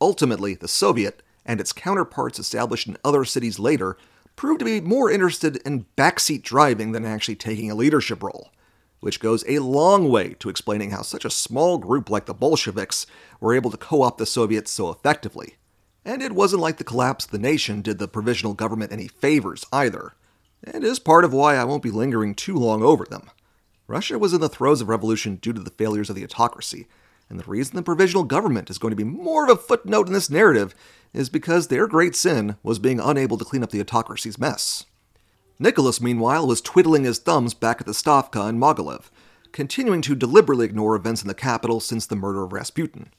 [0.00, 3.96] Ultimately, the Soviet and its counterparts established in other cities later
[4.34, 8.50] proved to be more interested in backseat driving than actually taking a leadership role,
[8.98, 13.06] which goes a long way to explaining how such a small group like the Bolsheviks
[13.38, 15.54] were able to co opt the Soviets so effectively.
[16.10, 19.64] And it wasn't like the collapse of the nation did the provisional government any favors
[19.72, 20.14] either,
[20.64, 23.30] and is part of why I won't be lingering too long over them.
[23.86, 26.88] Russia was in the throes of revolution due to the failures of the autocracy,
[27.28, 30.12] and the reason the provisional government is going to be more of a footnote in
[30.12, 30.74] this narrative
[31.12, 34.86] is because their great sin was being unable to clean up the autocracy's mess.
[35.60, 39.10] Nicholas, meanwhile, was twiddling his thumbs back at the Stavka in Mogilev,
[39.52, 43.12] continuing to deliberately ignore events in the capital since the murder of Rasputin.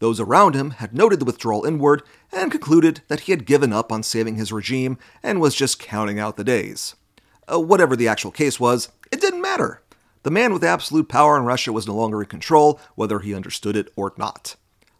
[0.00, 3.92] Those around him had noted the withdrawal inward and concluded that he had given up
[3.92, 6.96] on saving his regime and was just counting out the days.
[7.50, 9.82] Uh, whatever the actual case was, it didn't matter.
[10.22, 13.76] The man with absolute power in Russia was no longer in control, whether he understood
[13.76, 14.56] it or not.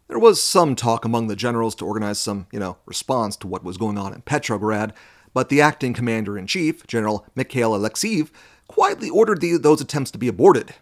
[0.07, 3.63] There was some talk among the generals to organize some, you know, response to what
[3.63, 4.93] was going on in Petrograd,
[5.33, 8.29] but the acting commander in chief, General Mikhail Alexeyev,
[8.67, 10.75] quietly ordered the, those attempts to be aborted.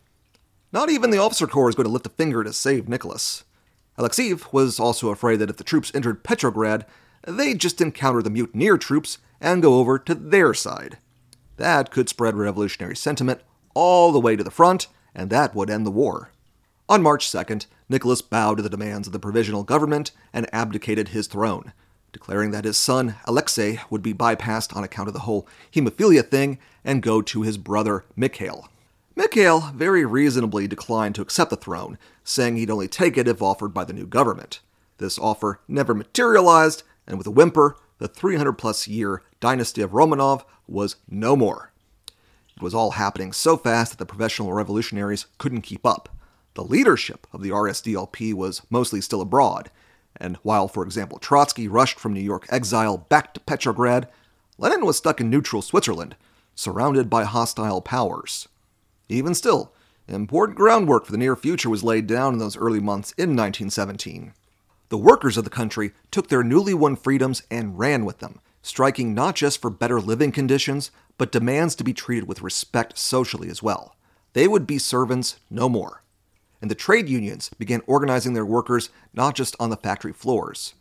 [0.74, 3.44] Not even the officer corps is going to lift a finger to save Nicholas.
[4.00, 6.86] Alexeyev was also afraid that if the troops entered Petrograd,
[7.28, 10.98] they'd just encounter the mutineer troops and go over to their side.
[11.58, 13.42] That could spread revolutionary sentiment
[13.74, 16.32] all the way to the front, and that would end the war.
[16.88, 21.28] On March 2nd, Nicholas bowed to the demands of the provisional government and abdicated his
[21.28, 21.74] throne,
[22.14, 26.58] declaring that his son, Alexei, would be bypassed on account of the whole hemophilia thing
[26.86, 28.70] and go to his brother, Mikhail.
[29.20, 33.74] Mikhail very reasonably declined to accept the throne, saying he'd only take it if offered
[33.74, 34.62] by the new government.
[34.98, 40.46] This offer never materialized, and with a whimper, the 300 plus year dynasty of Romanov
[40.70, 41.74] was no more.
[42.56, 46.08] It was all happening so fast that the professional revolutionaries couldn't keep up.
[46.54, 49.70] The leadership of the RSDLP was mostly still abroad,
[50.16, 54.08] and while, for example, Trotsky rushed from New York exile back to Petrograd,
[54.58, 56.16] Lenin was stuck in neutral Switzerland,
[56.56, 58.48] surrounded by hostile powers.
[59.10, 59.74] Even still,
[60.08, 64.34] important groundwork for the near future was laid down in those early months in 1917.
[64.88, 69.14] The workers of the country took their newly won freedoms and ran with them, striking
[69.14, 73.62] not just for better living conditions, but demands to be treated with respect socially as
[73.62, 73.96] well.
[74.34, 76.04] They would be servants no more
[76.62, 80.74] and the trade unions began organizing their workers not just on the factory floors.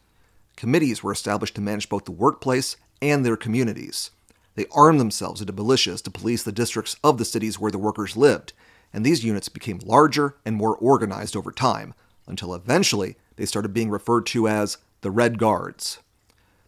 [0.57, 4.11] Committees were established to manage both the workplace and their communities.
[4.59, 8.17] They armed themselves into militias to police the districts of the cities where the workers
[8.17, 8.55] lived,
[8.93, 11.95] and these units became larger and more organized over time,
[12.27, 16.01] until eventually they started being referred to as the Red Guards.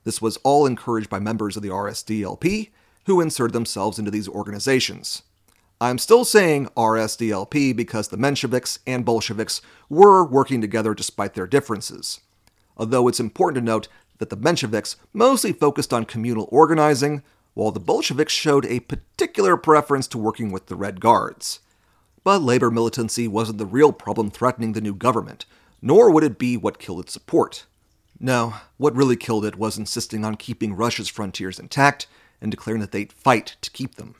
[0.04, 2.68] This was all encouraged by members of the RSDLP,
[3.06, 5.22] who inserted themselves into these organizations.
[5.80, 12.20] I'm still saying RSDLP because the Mensheviks and Bolsheviks were working together despite their differences.
[12.76, 13.88] Although it's important to note
[14.18, 17.24] that the Mensheviks mostly focused on communal organizing,
[17.54, 21.60] while the Bolsheviks showed a particular preference to working with the Red Guards.
[22.22, 25.46] But labor militancy wasn't the real problem threatening the new government,
[25.82, 27.66] nor would it be what killed its support.
[28.18, 32.06] No, what really killed it was insisting on keeping Russia's frontiers intact
[32.40, 34.14] and declaring that they'd fight to keep them.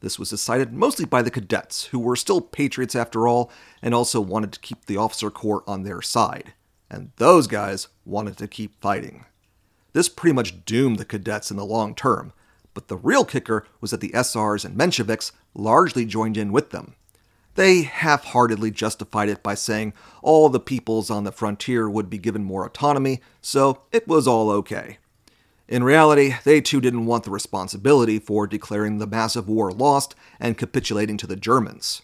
[0.00, 3.50] This was decided mostly by the Kadets, who were still patriots after all,
[3.82, 6.52] and also wanted to keep the officer corps on their side.
[6.90, 9.24] And those guys wanted to keep fighting.
[9.94, 12.32] This pretty much doomed the Kadets in the long term,
[12.74, 16.94] but the real kicker was that the SRs and Mensheviks largely joined in with them.
[17.54, 22.18] They half heartedly justified it by saying all the peoples on the frontier would be
[22.18, 24.98] given more autonomy, so it was all okay.
[25.68, 30.58] In reality, they too didn't want the responsibility for declaring the massive war lost and
[30.58, 32.02] capitulating to the Germans.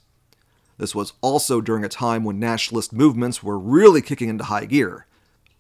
[0.79, 5.07] This was also during a time when nationalist movements were really kicking into high gear.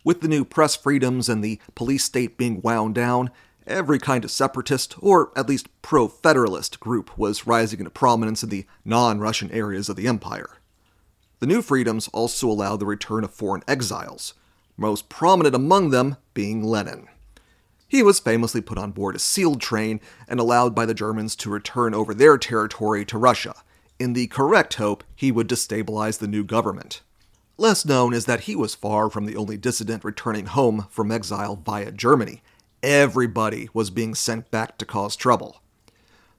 [0.02, 3.30] With the new press freedoms and the police state being wound down,
[3.70, 8.48] every kind of separatist, or at least pro federalist, group was rising into prominence in
[8.48, 10.58] the non Russian areas of the empire.
[11.38, 14.34] The new freedoms also allowed the return of foreign exiles,
[14.76, 17.08] most prominent among them being Lenin.
[17.88, 21.50] He was famously put on board a sealed train and allowed by the Germans to
[21.50, 23.54] return over their territory to Russia,
[23.98, 27.00] in the correct hope he would destabilize the new government.
[27.56, 31.56] Less known is that he was far from the only dissident returning home from exile
[31.56, 32.42] via Germany,
[32.82, 35.60] Everybody was being sent back to cause trouble.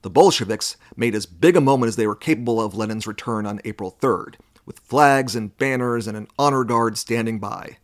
[0.01, 3.61] The Bolsheviks made as big a moment as they were capable of Lenin's return on
[3.63, 4.35] April 3rd,
[4.65, 7.77] with flags and banners and an honor guard standing by.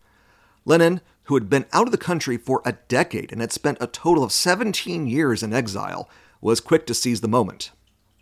[0.65, 3.85] Lenin, who had been out of the country for a decade and had spent a
[3.85, 6.09] total of 17 years in exile,
[6.41, 7.71] was quick to seize the moment.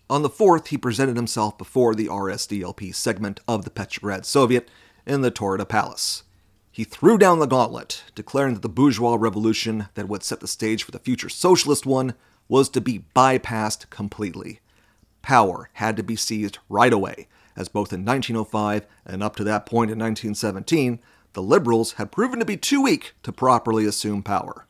[0.09, 4.69] On the 4th, he presented himself before the RSDLP segment of the Petrograd Soviet
[5.05, 6.23] in the Taurida Palace.
[6.75, 10.83] He threw down the gauntlet, declaring that the bourgeois revolution that would set the stage
[10.83, 12.15] for the future socialist one
[12.49, 14.59] was to be bypassed completely.
[15.21, 19.65] Power had to be seized right away, as both in 1905 and up to that
[19.65, 20.99] point in 1917,
[21.31, 24.65] the liberals had proven to be too weak to properly assume power.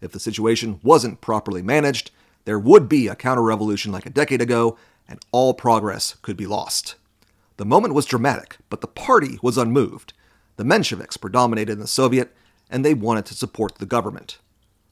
[0.00, 2.12] If the situation wasn't properly managed,
[2.44, 4.78] there would be a counter revolution like a decade ago,
[5.08, 6.94] and all progress could be lost.
[7.56, 10.12] The moment was dramatic, but the party was unmoved,
[10.60, 12.36] the Mensheviks predominated in the Soviet,
[12.68, 14.40] and they wanted to support the government.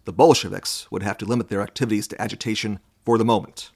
[0.06, 3.70] The Bolsheviks would have to limit their activities to agitation for the moment.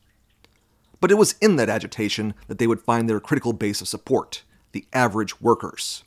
[1.03, 4.43] But it was in that agitation that they would find their critical base of support
[4.73, 6.03] the average workers.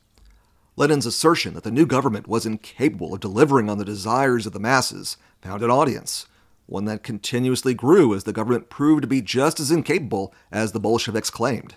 [0.75, 4.59] Lenin's assertion that the new government was incapable of delivering on the desires of the
[4.59, 6.25] masses found an audience,
[6.65, 10.79] one that continuously grew as the government proved to be just as incapable as the
[10.79, 11.75] Bolsheviks claimed.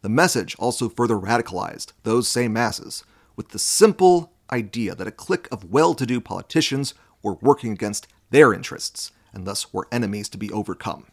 [0.00, 3.04] The message also further radicalized those same masses,
[3.38, 8.08] with the simple idea that a clique of well to do politicians were working against
[8.30, 11.06] their interests, and thus were enemies to be overcome.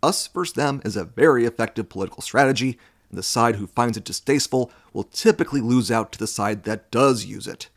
[0.00, 2.78] Us versus them is a very effective political strategy,
[3.10, 6.92] and the side who finds it distasteful will typically lose out to the side that
[6.92, 7.68] does use it.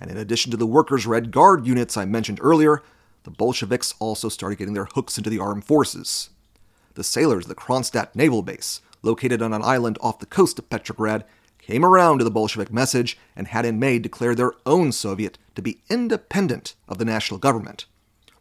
[0.00, 2.82] And in addition to the Workers' Red Guard units I mentioned earlier,
[3.22, 6.30] the Bolsheviks also started getting their hooks into the armed forces.
[6.94, 10.68] The sailors of the Kronstadt Naval Base, located on an island off the coast of
[10.68, 11.24] Petrograd,
[11.70, 15.62] came around to the Bolshevik message and had in May declared their own Soviet to
[15.62, 17.86] be independent of the national government.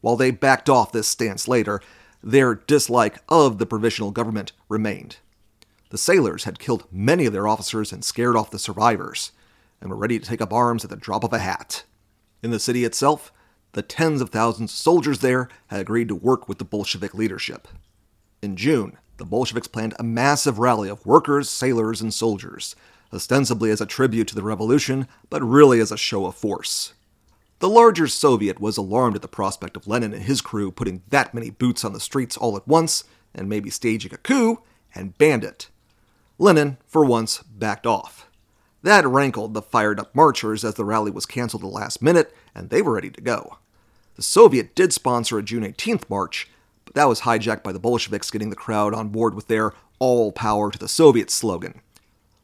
[0.02, 1.80] While they backed off this stance later,
[2.24, 5.18] their dislike of the provisional government remained.
[5.92, 9.32] The sailors had killed many of their officers and scared off the survivors,
[9.80, 11.84] and were ready to take up arms at the drop of a hat.
[12.42, 13.32] In the city itself,
[13.74, 17.68] the tens of thousands of soldiers there had agreed to work with the Bolshevik leadership.
[18.42, 22.76] In June, the Bolsheviks planned a massive rally of workers, sailors, and soldiers,
[23.14, 26.94] ostensibly as a tribute to the revolution, but really as a show of force.
[27.60, 31.34] The larger Soviet was alarmed at the prospect of Lenin and his crew putting that
[31.34, 33.04] many boots on the streets all at once,
[33.36, 34.62] and maybe staging a coup,
[34.96, 35.70] and banned it.
[36.38, 38.30] Lenin, for once, backed off.
[38.82, 42.34] That rankled the fired up marchers as the rally was cancelled at the last minute,
[42.56, 43.58] and they were ready to go.
[44.16, 46.50] The Soviet did sponsor a June 18th march,
[46.86, 50.32] but that was hijacked by the Bolsheviks getting the crowd on board with their all
[50.32, 51.82] power to the Soviet slogan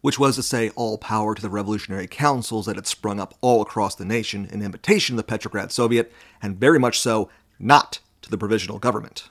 [0.06, 3.64] which was to say all power to the revolutionary councils that had sprung up all
[3.64, 7.28] across the nation in imitation of the Petrograd Soviet, and very much so
[7.58, 9.28] not to the provisional government.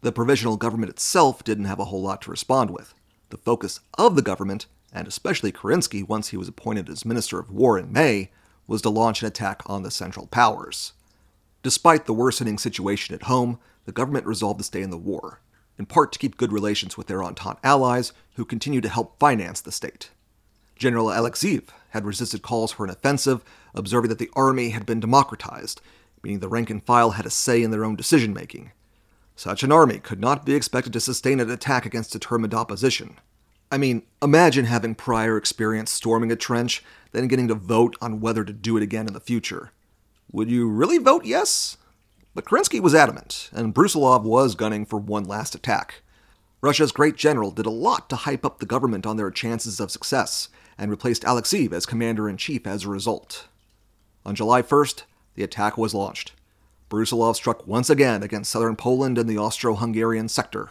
[0.00, 2.92] The provisional government itself didn't have a whole lot to respond with.
[3.28, 7.52] The focus of the government, and especially Kerensky once he was appointed as Minister of
[7.52, 8.32] War in May,
[8.66, 10.92] was to launch an attack on the Central Powers.
[11.62, 15.40] Despite the worsening situation at home, the government resolved to stay in the war,
[15.78, 19.60] in part to keep good relations with their Entente allies, who continued to help finance
[19.60, 20.10] the state.
[20.76, 23.42] General Alexeyev had resisted calls for an offensive,
[23.74, 25.80] observing that the army had been democratized,
[26.22, 28.72] meaning the rank and file had a say in their own decision making.
[29.34, 33.16] Such an army could not be expected to sustain an attack against determined opposition.
[33.70, 38.44] I mean, imagine having prior experience storming a trench, then getting to vote on whether
[38.44, 39.72] to do it again in the future.
[40.32, 41.76] Would you really vote yes?
[42.34, 46.02] But Kerensky was adamant, and Brusilov was gunning for one last attack.
[46.60, 49.90] Russia's great general did a lot to hype up the government on their chances of
[49.90, 50.48] success,
[50.78, 53.48] and replaced Alexeyev as commander in chief as a result.
[54.24, 55.04] On July 1st,
[55.34, 56.32] the attack was launched.
[56.88, 60.70] Brusilov struck once again against southern Poland and the Austro Hungarian sector.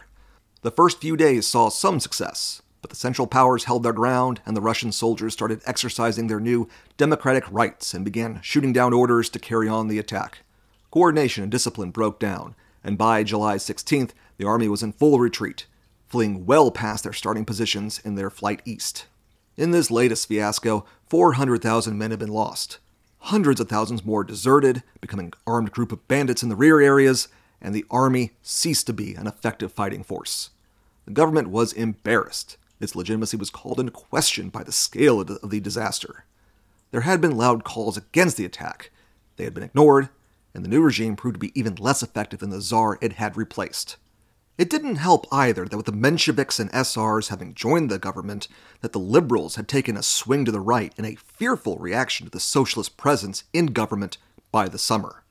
[0.62, 4.56] The first few days saw some success, but the Central Powers held their ground, and
[4.56, 9.40] the Russian soldiers started exercising their new democratic rights and began shooting down orders to
[9.40, 10.40] carry on the attack.
[10.92, 15.66] Coordination and discipline broke down, and by July 16th, the army was in full retreat,
[16.08, 19.06] fleeing well past their starting positions in their flight east.
[19.58, 22.80] In this latest fiasco, 400,000 men had been lost.
[23.20, 27.28] Hundreds of thousands more deserted, becoming armed group of bandits in the rear areas,
[27.62, 30.52] and the army ceased to be an effective fighting force.
[31.06, 35.60] The government was embarrassed its legitimacy was called into question by the scale of the,
[35.60, 36.26] disaster.
[36.92, 38.92] There had been loud calls against the attack.
[39.38, 40.10] They had been ignored,
[40.54, 43.38] and the new regime proved to be even less effective than the Tsar it had
[43.38, 43.98] replaced.
[44.58, 48.48] It didn't help either that with the Mensheviks and SRs having joined the government,
[48.80, 52.32] that the liberals had taken a swing to the right in a fearful reaction to
[52.32, 54.18] the socialist presence in government
[54.52, 55.24] by the summer.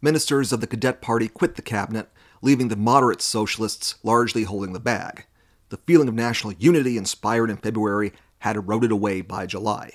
[0.00, 2.08] Ministers of the Kadet Party quit the cabinet,
[2.40, 5.26] leaving the moderate socialists largely holding the bag.
[5.70, 9.94] The feeling of national unity inspired in February had eroded away by July.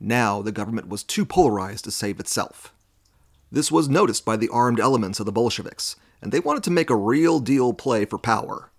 [0.00, 2.74] Now the government was too polarized to save itself.
[3.52, 6.90] This was noticed by the armed elements of the Bolsheviks, and they wanted to make
[6.90, 8.70] a real deal play for power.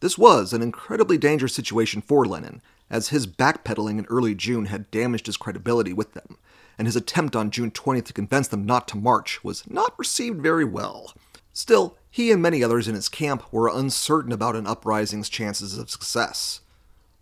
[0.00, 4.90] This was an incredibly dangerous situation for Lenin, as his backpedaling in early June had
[4.90, 6.36] damaged his credibility with them,
[6.78, 10.40] and his attempt on June 20th to convince them not to march was not received
[10.40, 11.14] very well.
[11.52, 15.90] Still, he and many others in his camp were uncertain about an uprising's chances of
[15.90, 16.60] success.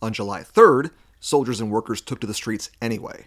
[0.00, 0.90] On July 3rd,
[1.20, 3.26] soldiers and workers took to the streets anyway.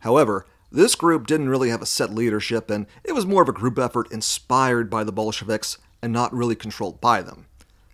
[0.00, 3.52] However, this group didn't really have a set leadership, and it was more of a
[3.52, 7.46] group effort inspired by the Bolsheviks and not really controlled by them.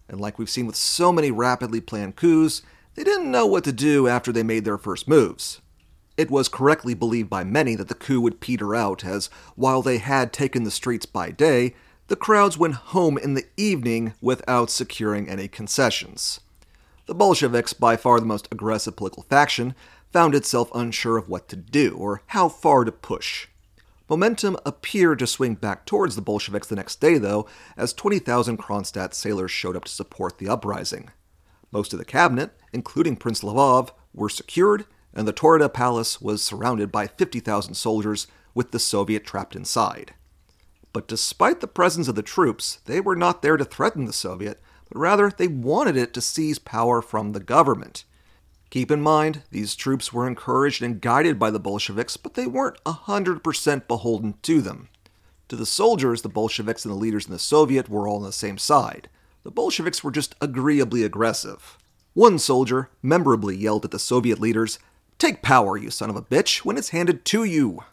[0.08, 2.62] And like we've seen with so many rapidly planned coups,
[2.94, 5.60] they didn't know what to do after they made their first moves.
[6.16, 9.98] It was correctly believed by many that the coup would peter out, as while they
[9.98, 11.74] had taken the streets by day,
[12.08, 16.40] the crowds went home in the evening without securing any concessions.
[17.06, 19.74] The Bolsheviks, by far the most aggressive political faction,
[20.14, 23.48] found itself unsure of what to do or how far to push.
[24.08, 29.12] Momentum appeared to swing back towards the Bolsheviks the next day, though, as 20,000 Kronstadt
[29.12, 31.10] sailors showed up to support the uprising.
[31.72, 36.92] Most of the cabinet, including Prince Lvov, were secured, and the Taurida Palace was surrounded
[36.92, 40.14] by 50,000 soldiers with the Soviet trapped inside.
[40.92, 44.60] But despite the presence of the troops, they were not there to threaten the Soviet,
[44.88, 48.04] but rather they wanted it to seize power from the government.
[48.74, 52.82] Keep in mind, these troops were encouraged and guided by the Bolsheviks, but they weren't
[52.82, 54.88] 100% beholden to them.
[55.46, 58.32] To the soldiers, the Bolsheviks and the leaders in the Soviet were all on the
[58.32, 59.08] same side.
[59.44, 61.78] The Bolsheviks were just agreeably aggressive.
[62.14, 64.80] One soldier memorably yelled at the Soviet leaders,
[65.20, 67.84] Take power, you son of a bitch, when it's handed to you.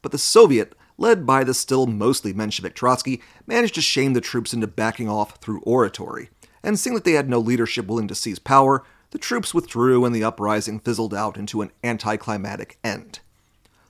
[0.00, 4.54] But the Soviet led by the still mostly Menshevik Trotsky, managed to shame the troops
[4.54, 6.30] into backing off through oratory.
[6.62, 8.82] And seeing that they had no leadership willing to seize power,
[9.12, 13.20] the troops withdrew and the uprising fizzled out into an anticlimactic end.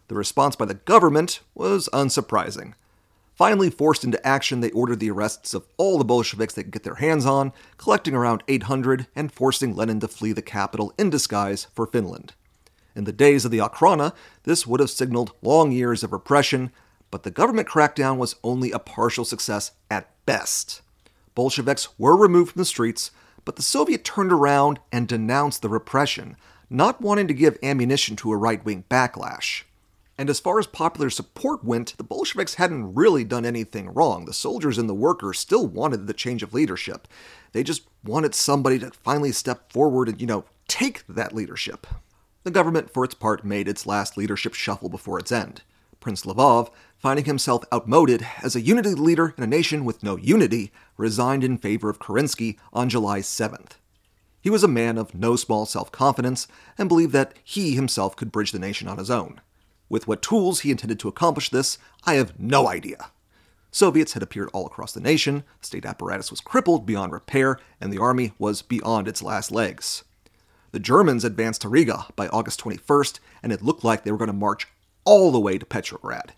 [0.08, 2.74] The response by the government was unsurprising.
[3.34, 6.82] Finally forced into action, they ordered the arrests of all the Bolsheviks they could get
[6.82, 11.68] their hands on, collecting around 800 and forcing Lenin to flee the capital in disguise
[11.72, 12.34] for Finland.
[12.96, 14.12] In the days of the Okhrana,
[14.42, 16.72] this would have signaled long years of repression,
[17.12, 20.82] but the government crackdown was only a partial success at best.
[21.36, 23.12] Bolsheviks were removed from the streets,
[23.44, 26.36] but the Soviet turned around and denounced the repression,
[26.70, 29.64] not wanting to give ammunition to a right wing backlash.
[30.18, 34.24] And as far as popular support went, the Bolsheviks hadn't really done anything wrong.
[34.24, 37.08] The soldiers and the workers still wanted the change of leadership.
[37.52, 41.86] They just wanted somebody to finally step forward and, you know, take that leadership.
[42.44, 45.62] The government, for its part, made its last leadership shuffle before its end.
[46.02, 50.70] Prince Lvov, finding himself outmoded as a unity leader in a nation with no unity,
[50.98, 53.76] resigned in favor of Kerensky on July 7th.
[54.42, 58.32] He was a man of no small self confidence and believed that he himself could
[58.32, 59.40] bridge the nation on his own.
[59.88, 63.10] With what tools he intended to accomplish this, I have no idea.
[63.70, 67.98] Soviets had appeared all across the nation, state apparatus was crippled beyond repair, and the
[67.98, 70.04] army was beyond its last legs.
[70.72, 74.26] The Germans advanced to Riga by August 21st, and it looked like they were going
[74.26, 74.66] to march
[75.04, 76.34] all the way to Petrograd.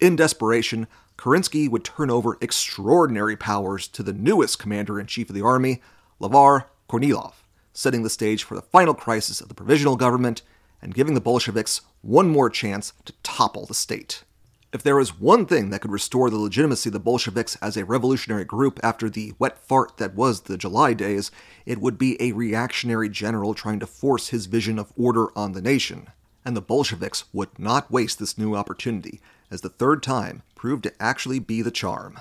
[0.00, 0.86] In desperation,
[1.16, 5.80] Kerensky would turn over extraordinary powers to the newest commander in chief of the army,
[6.20, 7.32] Lavr Kornilov,
[7.72, 10.42] setting the stage for the final crisis of the provisional government
[10.82, 14.24] and giving the Bolsheviks one more chance to topple the state.
[14.72, 17.84] If there was one thing that could restore the legitimacy of the Bolsheviks as a
[17.86, 21.30] revolutionary group after the wet fart that was the July days,
[21.64, 25.62] it would be a reactionary general trying to force his vision of order on the
[25.62, 26.08] nation.
[26.46, 29.20] And the Bolsheviks would not waste this new opportunity,
[29.50, 32.20] as the third time proved to actually be the charm.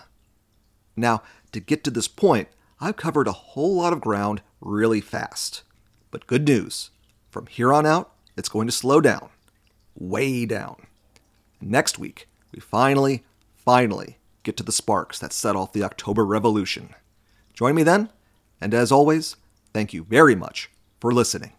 [0.96, 1.22] Now,
[1.52, 2.48] to get to this point,
[2.82, 5.62] I've covered a whole lot of ground really fast.
[6.10, 6.90] But good news
[7.30, 9.30] from here on out, it's going to slow down.
[9.96, 10.88] Way down.
[11.62, 13.24] Next week, we finally,
[13.56, 16.96] finally get to the sparks that set off the October Revolution.
[17.54, 18.10] Join me then,
[18.60, 19.36] and as always,
[19.72, 21.54] thank you very much for listening.